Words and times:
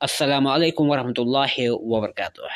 Assalamu 0.00 0.48
alaikum 0.48 0.88
warahmatullahi 0.88 1.68
wabarakatuh. 1.76 2.48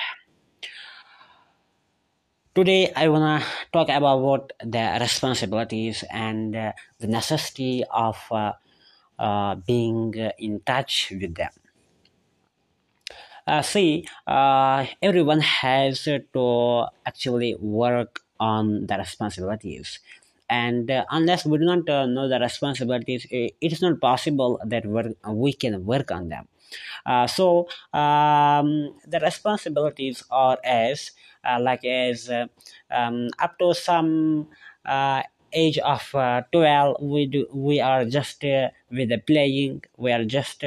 Today, 2.56 2.88
I 2.96 3.12
wanna 3.12 3.44
talk 3.68 3.92
about 3.92 4.56
the 4.64 4.96
responsibilities 4.96 6.08
and 6.08 6.56
uh, 6.56 6.72
the 6.96 7.04
necessity 7.04 7.84
of 7.92 8.16
uh, 8.32 8.56
uh, 9.20 9.60
being 9.60 10.16
in 10.40 10.64
touch 10.64 11.12
with 11.12 11.36
them. 11.36 11.52
Uh, 13.44 13.60
see, 13.60 14.08
uh, 14.24 14.88
everyone 15.04 15.44
has 15.44 16.08
to 16.08 16.46
actually 17.04 17.60
work 17.60 18.24
on 18.40 18.86
the 18.88 18.96
responsibilities. 18.96 20.00
And 20.48 20.90
uh, 20.90 21.04
unless 21.10 21.44
we 21.44 21.58
do 21.60 21.68
not 21.68 21.84
uh, 21.92 22.06
know 22.06 22.26
the 22.26 22.40
responsibilities, 22.40 23.26
it 23.28 23.52
is 23.60 23.82
not 23.82 24.00
possible 24.00 24.64
that 24.64 24.86
we're, 24.86 25.12
we 25.28 25.52
can 25.52 25.84
work 25.84 26.10
on 26.10 26.30
them. 26.30 26.48
Uh, 27.06 27.26
so 27.26 27.68
um, 27.92 28.94
the 29.06 29.20
responsibilities 29.22 30.22
are 30.30 30.58
as 30.64 31.12
uh, 31.44 31.58
like 31.60 31.84
as 31.84 32.30
uh, 32.30 32.46
um, 32.90 33.28
up 33.38 33.58
to 33.58 33.74
some 33.74 34.48
age 35.52 35.78
of 35.78 36.12
uh, 36.16 36.42
12 36.50 36.96
we 37.00 37.26
do 37.26 37.46
we 37.54 37.80
are 37.80 38.04
just 38.04 38.42
with 38.42 39.08
the 39.08 39.18
playing 39.26 39.80
we 39.96 40.10
are 40.10 40.24
just 40.24 40.64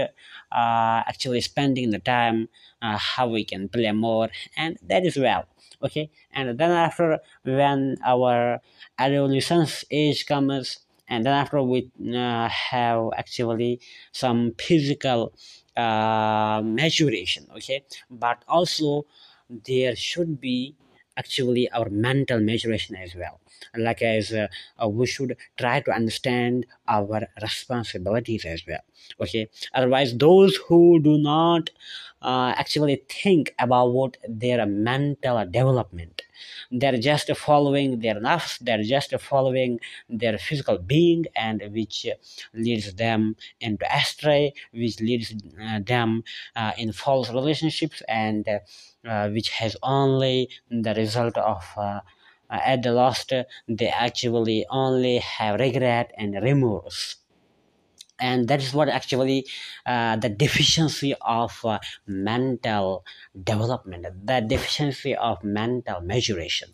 actually 0.52 1.42
spending 1.42 1.90
the 1.92 2.00
time 2.00 2.48
how 2.82 3.28
we 3.28 3.44
can 3.44 3.68
play 3.68 3.92
more 3.92 4.30
and 4.56 4.78
that 4.88 5.06
is 5.06 5.18
well 5.18 5.46
okay? 5.84 6.10
And 6.34 6.58
then 6.58 6.72
after 6.72 7.20
when 7.44 7.98
our 8.04 8.62
adolescence 8.98 9.86
age 9.92 10.26
comes 10.26 10.80
and 11.08 11.26
then 11.26 11.34
after 11.34 11.62
we 11.62 11.90
uh, 12.16 12.48
have 12.50 13.10
actually 13.16 13.80
some 14.12 14.54
physical 14.58 15.34
uh, 15.76 16.62
maturation 16.64 17.48
okay? 17.56 17.84
But 18.10 18.44
also 18.48 19.06
there 19.50 19.96
should 19.96 20.40
be 20.42 20.76
actually 21.16 21.70
our 21.72 21.90
mental 21.90 22.40
maturation 22.40 22.96
as 22.96 23.16
well. 23.16 23.40
Like 23.76 24.02
as 24.04 24.32
uh, 24.34 24.48
we 24.88 25.08
should 25.08 25.36
try 25.58 25.80
to 25.82 25.92
understand 25.92 26.66
our 26.88 27.28
responsibilities 27.42 28.46
as 28.46 28.64
well 28.68 28.82
okay? 29.22 29.50
Otherwise 29.74 30.18
those 30.18 30.56
who 30.68 31.00
do 31.00 31.18
not 31.18 31.70
uh, 32.22 32.54
actually 32.56 33.04
think 33.10 33.54
about 33.60 34.18
their 34.28 34.66
mental 34.66 35.46
development 35.46 36.24
they're 36.72 36.98
just 36.98 37.30
following 37.36 38.00
their 38.00 38.16
nafs 38.16 38.60
they're 38.60 38.84
just 38.84 39.12
following 39.20 39.80
their 40.10 40.38
physical 40.38 40.78
being 40.78 41.26
and 41.36 41.62
which 41.72 42.06
leads 42.54 42.94
them 42.96 43.36
into 43.60 43.86
astray 43.96 44.54
which 44.74 45.00
leads 45.00 45.34
uh, 45.62 45.80
them 45.86 46.24
uh, 46.56 46.72
in 46.78 46.92
false 46.92 47.30
relationships 47.30 48.02
and 48.08 48.48
uh, 48.48 48.60
uh, 49.08 49.30
which 49.30 49.50
has 49.50 49.76
only 49.84 50.50
the 50.70 50.94
result 50.96 51.38
of 51.38 51.64
uh, 51.78 51.82
uh, 52.50 52.60
at 52.66 52.82
the 52.84 52.92
last 52.92 53.34
uh, 53.34 53.44
they 53.68 53.88
actually 53.90 54.66
only 54.70 55.18
have 55.18 55.60
regret 55.60 56.12
and 56.18 56.36
remorse 56.42 57.18
and 58.20 58.48
that 58.48 58.62
is 58.62 58.74
what 58.74 58.90
actually 58.90 59.46
uh, 59.86 60.16
the 60.18 60.30
deficiency 60.30 61.14
of 61.22 61.60
uh, 61.66 61.80
mental 62.08 63.06
development 63.44 64.06
the 64.26 64.42
deficiency 64.42 65.16
of 65.16 65.44
mental 65.44 66.02
maturation 66.02 66.74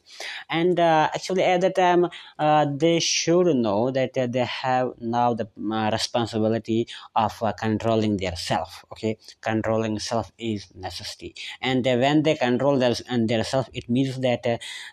and 0.49 0.79
uh, 0.79 1.09
actually 1.13 1.43
at 1.43 1.61
the 1.61 1.69
time 1.69 2.07
uh, 2.39 2.65
they 2.75 2.99
should 2.99 3.55
know 3.55 3.91
that 3.91 4.17
uh, 4.17 4.27
they 4.27 4.45
have 4.45 4.93
now 4.99 5.33
the 5.33 5.47
uh, 5.71 5.89
responsibility 5.91 6.87
of 7.15 7.41
controlling 7.59 8.17
their 8.17 8.35
self 8.35 8.85
okay? 8.91 9.17
Controlling 9.41 9.99
self 9.99 10.31
is 10.37 10.67
necessity. 10.75 11.35
And 11.61 11.85
when 11.85 12.23
they 12.23 12.35
control 12.35 12.77
their, 12.77 12.93
and 13.09 13.29
their 13.29 13.43
self 13.43 13.69
it 13.73 13.89
means 13.89 14.19
that 14.21 14.45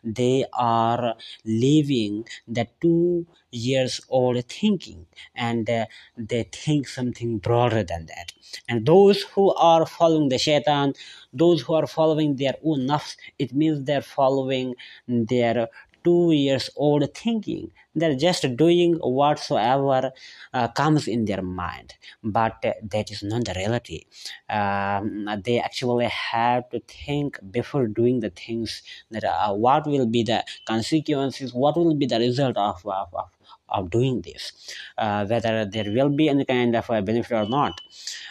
they 0.05 0.45
are 0.53 1.15
leaving 1.45 2.27
the 2.47 2.66
two 2.81 3.27
years 3.50 4.00
old 4.09 4.44
thinking 4.47 5.06
and 5.34 5.69
uh, 5.69 5.87
they 6.16 6.44
think 6.44 6.88
something 6.88 7.38
broader 7.38 7.83
than 7.83 8.06
that. 8.06 8.33
And 8.69 8.87
those 8.87 9.22
who 9.22 9.53
are 9.55 9.87
following 9.87 10.28
the 10.28 10.38
shaitan 10.38 10.94
those 11.33 11.62
who 11.62 11.75
are 11.75 11.87
following 11.87 12.37
their 12.37 12.55
own 12.65 12.81
nafs 12.89 13.16
it 13.39 13.53
means 13.53 13.84
they're 13.84 14.03
following 14.03 14.75
their 15.06 15.69
two 16.05 16.33
years 16.33 16.71
old 16.77 17.05
thinking. 17.15 17.71
They're 17.94 18.16
just 18.16 18.56
doing 18.56 18.94
whatsoever 18.94 20.12
uh, 20.55 20.69
comes 20.69 21.09
in 21.09 21.25
their 21.25 21.43
mind. 21.43 21.94
But 22.22 22.65
uh, 22.65 22.72
that 22.91 23.10
is 23.10 23.22
not 23.22 23.44
the 23.44 23.55
reality. 23.55 24.05
Um, 24.49 25.28
they 25.44 25.59
actually 25.60 26.06
have 26.06 26.71
to 26.71 26.81
think 26.81 27.39
before 27.50 27.87
doing 27.87 28.21
the 28.21 28.31
things 28.31 28.83
that 29.10 29.25
uh, 29.25 29.53
what 29.53 29.87
will 29.87 30.06
be 30.06 30.22
the 30.22 30.44
consequences 30.65 31.53
what 31.53 31.77
will 31.77 31.94
be 31.94 32.06
the 32.06 32.19
result 32.19 32.56
of, 32.56 32.84
of, 32.87 33.09
of 33.15 33.28
of 33.70 33.91
doing 33.91 34.22
this, 34.22 34.53
uh, 34.98 35.26
whether 35.26 35.64
there 35.64 35.91
will 35.92 36.08
be 36.10 36.28
any 36.28 36.44
kind 36.44 36.75
of 36.76 36.88
a 36.91 37.03
benefit 37.03 37.34
or 37.34 37.48
not. 37.48 37.81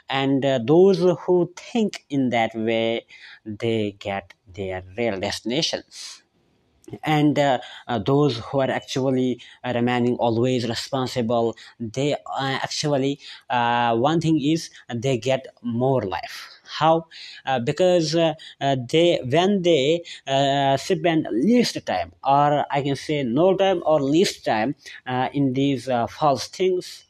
And 0.09 0.44
uh, 0.45 0.59
those 0.63 1.00
who 1.00 1.51
think 1.55 2.05
in 2.09 2.29
that 2.29 2.55
way, 2.55 3.05
they 3.45 3.95
get 3.99 4.33
their 4.47 4.83
real 4.97 5.19
destination 5.19 5.83
and 7.03 7.38
uh, 7.39 7.59
uh, 7.88 8.00
those 8.00 8.38
who 8.38 8.59
are 8.59 8.69
actually 8.69 9.39
uh, 9.63 9.72
remaining 9.75 10.16
always 10.17 10.67
responsible 10.67 11.55
they 11.79 12.13
uh, 12.13 12.57
actually 12.67 13.19
uh, 13.50 13.95
one 13.95 14.19
thing 14.22 14.41
is 14.41 14.69
they 14.94 15.17
get 15.17 15.47
more 15.61 16.01
life. 16.03 16.49
How? 16.79 17.07
Uh, 17.45 17.59
because 17.59 18.13
they 18.91 19.19
when 19.25 19.61
they 19.63 20.03
spend 20.78 21.28
least 21.31 21.78
time 21.85 22.11
or 22.23 22.66
i 22.72 22.81
can 22.81 22.95
say 22.95 23.23
no 23.23 23.55
time 23.55 23.81
or 23.85 23.99
least 24.01 24.45
time 24.45 24.75
in 25.33 25.53
these 25.53 25.89
false 26.09 26.47
things 26.47 27.05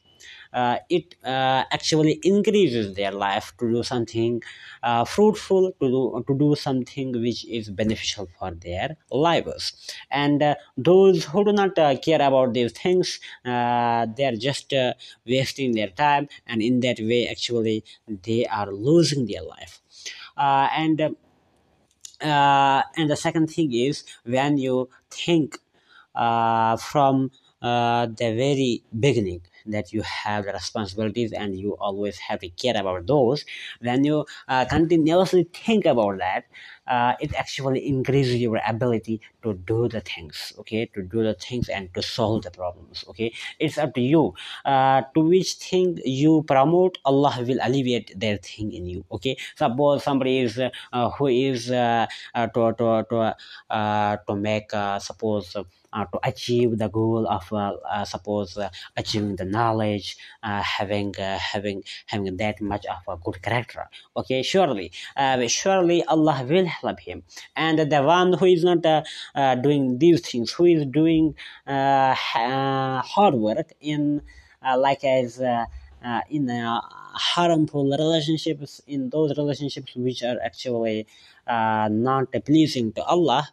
uh, 0.52 0.78
it 0.88 1.14
uh, 1.24 1.64
actually 1.70 2.18
increases 2.24 2.94
their 2.94 3.12
life 3.12 3.52
to 3.58 3.70
do 3.70 3.82
something 3.82 4.42
uh, 4.82 5.04
fruitful 5.04 5.72
to 5.80 5.88
do 5.88 6.24
to 6.26 6.38
do 6.38 6.54
something 6.54 7.12
which 7.20 7.44
is 7.46 7.70
beneficial 7.70 8.28
for 8.38 8.50
their 8.52 8.96
lives 9.10 9.72
and 10.10 10.42
uh, 10.42 10.54
those 10.76 11.24
who 11.26 11.44
do 11.44 11.52
not 11.52 11.78
uh, 11.78 11.96
care 11.98 12.22
about 12.22 12.52
these 12.52 12.72
things 12.72 13.20
uh, 13.44 14.06
they 14.16 14.24
are 14.24 14.36
just 14.36 14.72
wasting 15.26 15.72
their 15.72 15.88
time 15.88 16.28
and 16.46 16.62
in 16.62 16.80
that 16.80 16.98
way 17.00 17.28
actually 17.28 17.84
they 18.24 18.46
are 18.46 18.72
losing 18.72 19.26
their 19.26 19.42
life. 19.42 19.80
And 20.36 21.14
and 22.20 23.10
the 23.10 23.16
second 23.16 23.48
thing 23.48 23.72
is 23.72 24.04
when 24.24 24.58
you 24.58 24.88
think 25.10 25.58
from 26.14 27.30
the 27.60 28.14
very 28.44 28.82
beginning 28.98 29.42
that 29.66 29.92
you 29.92 30.02
have 30.02 30.44
the 30.44 30.52
responsibilities 30.52 31.32
and 31.32 31.58
you 31.58 31.76
always 31.80 32.18
have 32.18 32.40
to 32.40 32.48
care 32.50 32.76
about 32.76 33.06
those 33.06 33.44
when 33.80 34.04
you 34.04 34.24
uh, 34.48 34.64
continuously 34.66 35.44
think 35.52 35.84
about 35.84 36.18
that 36.18 36.44
uh, 36.86 37.14
it 37.20 37.32
actually 37.34 37.86
increases 37.86 38.36
your 38.36 38.60
ability 38.66 39.20
to 39.42 39.54
do 39.54 39.88
the 39.88 40.00
things 40.00 40.52
okay? 40.58 40.86
To 40.94 41.02
do 41.02 41.22
the 41.22 41.34
things 41.34 41.68
and 41.68 41.92
to 41.94 42.02
solve 42.02 42.42
the 42.42 42.50
problems 42.50 43.04
okay? 43.08 43.32
It's 43.58 43.78
up 43.78 43.94
to 43.94 44.00
you 44.00 44.34
uh, 44.64 45.02
to 45.14 45.20
which 45.20 45.54
thing 45.54 45.98
you 46.04 46.42
promote 46.46 46.98
allah 47.04 47.34
will 47.46 47.58
alleviate 47.62 48.18
their 48.18 48.38
thing 48.38 48.72
in 48.72 48.86
you 48.86 49.04
okay? 49.12 49.36
Suppose 49.56 50.02
somebody 50.04 50.38
is 50.40 50.58
uh, 50.58 51.10
who 51.10 51.26
is 51.28 51.70
uh, 51.70 52.06
uh, 52.34 52.46
to 52.48 52.72
to 52.72 53.06
to 53.10 53.36
uh, 53.70 54.16
to 54.26 54.36
make 54.36 54.70
suppose 54.98 55.56
uh, 55.92 56.04
to 56.12 56.18
achieve 56.22 56.78
the 56.78 56.88
goal 56.88 57.26
of 57.26 57.52
uh, 57.52 57.74
uh, 57.88 58.04
suppose 58.04 58.56
uh, 58.56 58.68
achieving 58.96 59.36
the 59.36 59.44
knowledge 59.44 60.16
uh, 60.42 60.62
having 60.62 61.14
uh, 61.18 61.38
having 61.38 61.82
having 62.06 62.36
that 62.36 62.60
much 62.60 62.86
of 62.86 63.02
a 63.08 63.16
good 63.24 63.40
character. 63.42 63.88
Okay 64.16 64.42
surely 64.42 64.92
uh, 65.16 65.46
surely 65.48 66.02
allah 66.04 66.44
will 66.48 66.66
help 66.66 67.00
him. 67.00 67.22
And 67.56 67.78
the 67.78 68.02
one 68.02 68.32
who 68.34 68.46
is 68.46 68.64
not 68.64 68.82
doing 69.62 69.98
these 69.98 70.20
things 70.20 70.52
who 70.52 70.64
is 70.66 70.86
doing 70.86 71.34
hard 71.66 73.34
work 73.34 73.72
in 73.80 74.22
like 74.76 75.04
as 75.04 75.40
uh, 76.04 76.20
in 76.30 76.48
harmful 77.14 77.84
relationships 77.90 78.80
in 78.86 79.10
those 79.10 79.36
relationships 79.36 79.94
which 79.96 80.22
are 80.22 80.38
actually 80.42 81.06
uh, 81.46 81.88
not 81.90 82.28
pleasing 82.44 82.92
to 82.92 83.02
allah. 83.04 83.48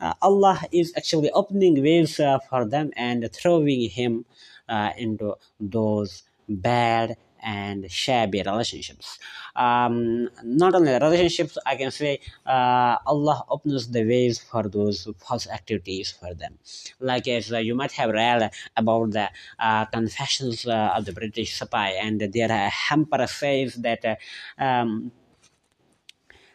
Uh, 0.00 0.14
allah 0.22 0.60
is 0.72 0.92
actually 0.96 1.30
opening 1.32 1.82
ways 1.82 2.20
uh, 2.20 2.38
for 2.48 2.64
them 2.64 2.90
and 2.96 3.28
throwing 3.32 3.88
him 3.90 4.24
uh, 4.68 4.90
into 4.96 5.34
those 5.60 6.22
bad 6.48 7.16
and 7.42 7.90
shabby 7.90 8.42
relationships. 8.44 9.18
Um, 9.56 10.28
not 10.44 10.74
only 10.74 10.92
relationships 10.92 11.58
i 11.66 11.74
can 11.76 11.90
say 11.90 12.20
uh, 12.46 12.96
allah 13.06 13.44
opens 13.48 13.88
the 13.88 14.04
ways 14.04 14.38
for 14.38 14.62
those 14.68 15.08
false 15.18 15.46
activities 15.48 16.12
for 16.12 16.34
them. 16.34 16.58
Like 17.00 17.26
as 17.28 17.52
uh, 17.52 17.58
you 17.58 17.74
might 17.74 17.92
have 17.92 18.10
read 18.10 18.50
about 18.76 19.10
the 19.12 19.30
uh, 19.58 19.84
confessions 19.86 20.66
uh, 20.66 20.92
of 20.96 21.04
the 21.06 21.12
british 21.12 21.58
spy 21.58 21.90
and 21.90 22.20
their 22.20 22.50
uh, 22.52 22.70
Hempher 22.70 23.26
says 23.26 23.74
that 23.76 24.04
uh, 24.04 24.16
um, 24.62 25.12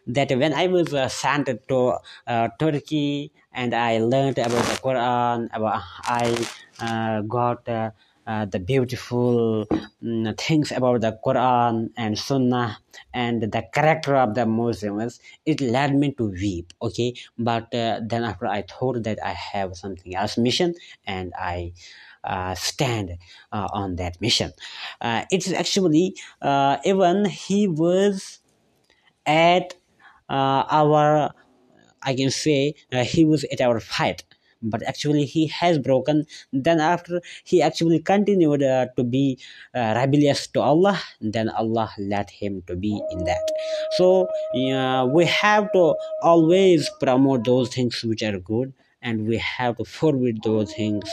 that 0.08 0.30
when 0.32 0.54
I 0.54 0.68
was 0.68 0.94
uh, 0.94 1.08
sent 1.08 1.50
to 1.70 1.94
uh, 2.28 2.50
Turkey 2.60 3.32
and 3.54 3.74
I 3.74 4.00
learned 4.00 4.38
about 4.38 4.66
the 4.66 4.80
Quran, 4.84 5.50
about 5.54 5.82
I 6.04 6.36
uh, 6.80 7.22
got 7.22 7.68
uh, 8.28 8.46
the 8.46 8.60
beautiful 8.60 9.66
mm, 10.04 10.38
things 10.38 10.72
about 10.72 11.02
the 11.02 11.18
Quran 11.26 11.90
and 11.98 12.18
Sunnah 12.18 12.78
and 13.14 13.42
the 13.44 13.64
character 13.74 14.16
of 14.16 14.36
the 14.36 14.46
Muslims, 14.46 15.20
it 15.46 15.62
led 15.62 15.96
me 15.96 16.14
to 16.14 16.30
weep. 16.30 16.74
Okay, 16.82 17.14
but 17.38 17.74
uh, 17.74 18.00
then 18.06 18.24
after 18.24 18.48
I 18.48 18.64
thought 18.64 19.04
that 19.04 19.20
I 19.24 19.32
have 19.34 19.76
something 19.76 20.16
else 20.16 20.38
mission 20.38 20.74
and 21.06 21.34
I 21.38 21.74
uh, 22.24 22.56
stand 22.56 23.18
uh, 23.52 23.68
on 23.74 23.98
that 23.98 24.20
mission. 24.22 24.52
Uh, 25.02 25.26
it's 25.32 25.52
actually 25.52 26.16
uh, 26.42 26.78
even 26.86 27.26
he 27.26 27.68
was 27.68 28.40
at 29.26 29.76
our, 30.30 31.32
I 32.04 32.16
can 32.16 32.32
say, 32.32 32.76
he 32.92 33.26
was 33.26 33.46
at 33.46 33.62
our 33.62 33.80
fight. 33.80 34.24
But 34.64 34.82
actually, 34.84 35.26
he 35.26 35.48
has 35.48 35.78
broken. 35.78 36.26
Then, 36.52 36.80
after 36.80 37.22
he 37.44 37.62
actually 37.62 38.00
continued 38.00 38.64
uh, 38.64 38.88
to 38.96 39.04
be 39.04 39.38
uh, 39.76 39.94
rebellious 40.00 40.48
to 40.56 40.62
Allah, 40.62 41.00
then 41.22 41.50
Allah 41.50 41.92
let 42.00 42.30
him 42.30 42.64
to 42.68 42.76
be 42.76 43.02
in 43.12 43.26
that. 43.26 43.46
So, 43.98 44.28
uh, 44.56 45.06
we 45.06 45.26
have 45.26 45.72
to 45.74 45.96
always 46.22 46.90
promote 47.00 47.44
those 47.46 47.70
things 47.70 48.04
which 48.04 48.24
are 48.24 48.40
good 48.40 48.74
and 49.04 49.28
we 49.28 49.38
have 49.38 49.78
to 49.78 49.86
forbid 49.86 50.42
those 50.44 50.74
things 50.74 51.10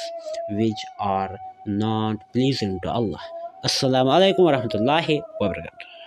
which 0.51 0.81
are 1.01 1.37
not 1.67 2.33
pleasing 2.33 2.79
to 2.83 2.91
Allah. 2.91 3.21
Assalamu 3.65 4.15
alaikum 4.17 4.47
wa 4.47 4.53
rahmatullahi 4.57 5.23
wa 5.41 5.49
barakatuh. 5.49 6.00